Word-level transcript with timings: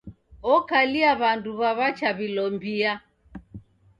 Okalia 0.53 1.11
w'andu 1.19 1.51
waw'achaw'ilombia. 1.61 2.93